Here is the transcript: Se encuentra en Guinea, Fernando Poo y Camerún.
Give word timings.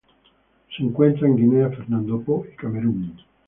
Se 0.75 0.81
encuentra 0.81 1.27
en 1.27 1.35
Guinea, 1.37 1.69
Fernando 1.69 2.19
Poo 2.23 2.47
y 2.51 2.55
Camerún. 2.55 3.19